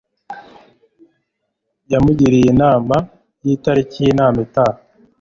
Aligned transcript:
yamugiriye 1.91 2.47
inama 2.53 2.95
y'itariki 3.45 3.97
y'inama 4.03 4.37
itaha 4.45 4.79